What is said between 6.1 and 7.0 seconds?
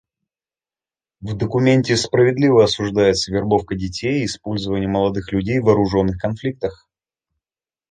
конфликтах.